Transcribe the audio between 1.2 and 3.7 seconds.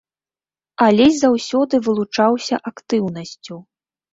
заўсёды вылучаўся актыўнасцю.